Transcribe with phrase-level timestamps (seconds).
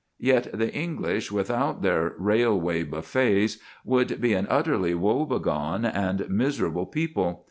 [0.17, 7.39] Yet the English without their railway buffets would be an utterly woebegone and miserable people.